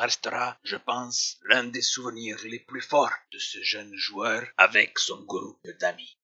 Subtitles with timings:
[0.00, 5.22] restera, je pense, l'un des souvenirs les plus forts de ce jeune joueur avec son
[5.24, 6.16] groupe d'amis.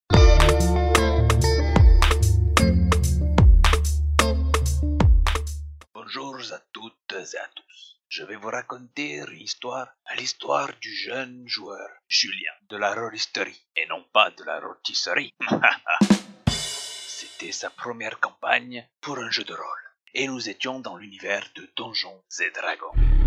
[5.93, 7.97] Bonjour à toutes et à tous.
[8.09, 13.87] Je vais vous raconter une histoire, l'histoire du jeune joueur Julien de la rôlisterie et
[13.87, 15.35] non pas de la rôtisserie.
[16.49, 21.71] C'était sa première campagne pour un jeu de rôle et nous étions dans l'univers de
[21.77, 23.26] Donjons et Dragons.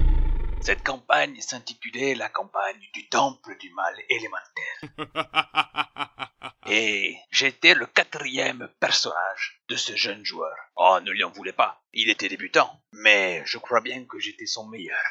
[0.61, 5.39] Cette campagne s'intitulait la campagne du temple du mal élémentaire.
[6.67, 10.55] Et j'étais le quatrième personnage de ce jeune joueur.
[10.75, 14.45] Oh, ne lui en voulez pas, il était débutant, mais je crois bien que j'étais
[14.45, 15.03] son meilleur.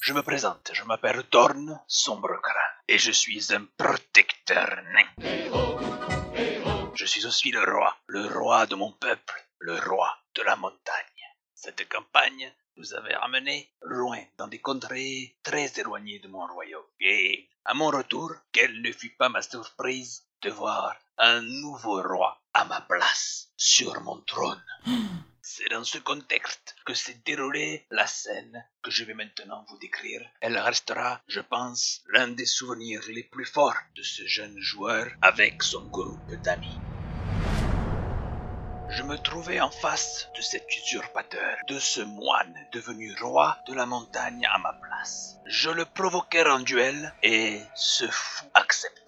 [0.00, 2.54] Je me présente, je m'appelle Thorn Sombrecrâne,
[2.88, 5.08] et je suis un protecteur nain.
[6.94, 11.09] Je suis aussi le roi, le roi de mon peuple, le roi de la montagne.
[11.62, 16.86] Cette campagne nous avait ramené loin dans des contrées très éloignées de mon royaume.
[17.00, 22.40] Et à mon retour, quelle ne fut pas ma surprise de voir un nouveau roi
[22.54, 24.64] à ma place sur mon trône.
[25.42, 30.26] C'est dans ce contexte que s'est déroulée la scène que je vais maintenant vous décrire.
[30.40, 35.62] Elle restera, je pense, l'un des souvenirs les plus forts de ce jeune joueur avec
[35.62, 36.78] son groupe d'amis.
[38.90, 43.86] Je me trouvais en face de cet usurpateur, de ce moine devenu roi de la
[43.86, 45.36] montagne à ma place.
[45.46, 48.99] Je le provoquai en duel et ce fou accepta.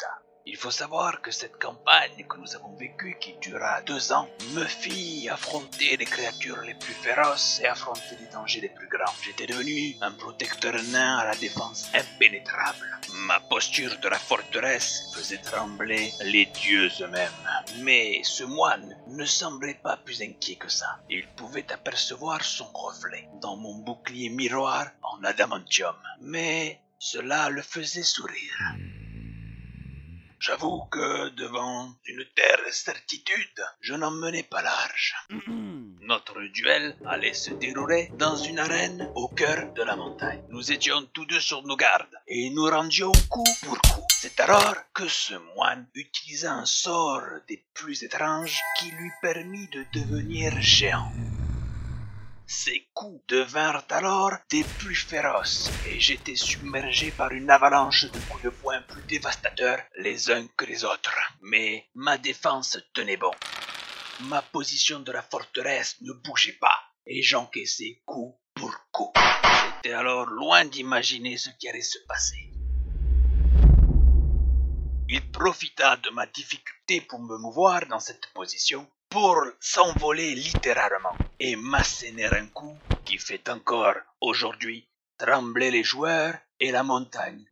[0.63, 5.29] Faut savoir que cette campagne que nous avons vécue, qui dura deux ans, me fit
[5.29, 9.13] affronter les créatures les plus féroces et affronter les dangers les plus grands.
[9.25, 12.87] J'étais devenu un protecteur nain à la défense impénétrable.
[13.27, 17.43] Ma posture de la forteresse faisait trembler les dieux eux-mêmes.
[17.79, 21.01] Mais ce moine ne semblait pas plus inquiet que ça.
[21.11, 25.97] Il pouvait apercevoir son reflet dans mon bouclier miroir en adamantium.
[26.21, 28.77] Mais cela le faisait sourire.
[30.45, 35.15] J'avoue que devant une telle certitude, je n'en menais pas large.
[36.01, 40.43] Notre duel allait se dérouler dans une arène au cœur de la montagne.
[40.49, 44.03] Nous étions tous deux sur nos gardes et nous rendions coup pour coup.
[44.21, 49.85] C'est alors que ce moine utilisa un sort des plus étranges qui lui permit de
[49.95, 51.13] devenir géant.
[52.47, 58.45] Ses coups devinrent alors des plus féroces, et j'étais submergé par une avalanche de coups
[58.45, 61.17] de poing plus dévastateurs les uns que les autres.
[61.41, 63.31] Mais ma défense tenait bon.
[64.23, 69.13] Ma position de la forteresse ne bougeait pas, et j'encaissais coup pour coup.
[69.75, 72.53] J'étais alors loin d'imaginer ce qui allait se passer.
[75.09, 81.55] Il profita de ma difficulté pour me mouvoir dans cette position pour s'envoler littéralement et
[81.55, 82.75] m'asséner un coup
[83.05, 87.45] qui fait encore aujourd'hui trembler les joueurs et la montagne.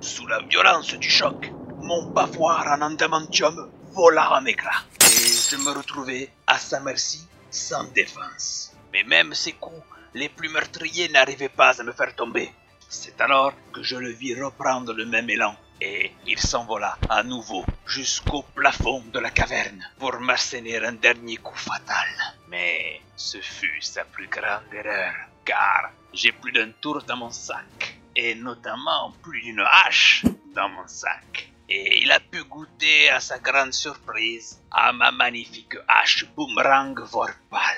[0.00, 5.70] Sous la violence du choc, mon bavoir en adamantium vola en éclats et je me
[5.70, 8.74] retrouvai à sa merci sans défense.
[8.92, 12.52] Mais même ses coups les plus meurtriers n'arrivaient pas à me faire tomber.
[12.90, 17.64] C'est alors que je le vis reprendre le même élan et il s'envola à nouveau
[17.86, 22.08] jusqu'au plafond de la caverne pour m'asséner un dernier coup fatal.
[22.48, 25.12] Mais ce fut sa plus grande erreur,
[25.44, 30.86] car j'ai plus d'un tour dans mon sac, et notamment plus d'une hache dans mon
[30.86, 31.50] sac.
[31.68, 37.76] Et il a pu goûter à sa grande surprise à ma magnifique hache boomerang vorpal.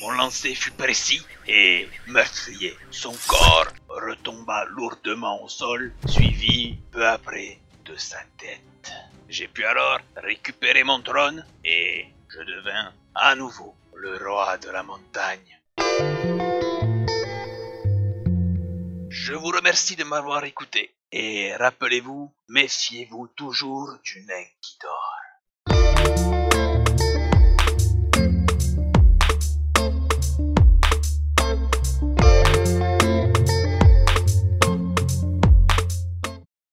[0.00, 2.76] Mon lancer fut précis et meurtrier.
[2.90, 3.68] Son corps
[4.08, 8.92] retomba lourdement au sol, suivi peu après de sa tête.
[9.28, 14.82] J'ai pu alors récupérer mon trône et je devins à nouveau le roi de la
[14.82, 15.60] montagne.
[19.10, 25.07] Je vous remercie de m'avoir écouté et rappelez-vous, méfiez-vous toujours du nain qui dort.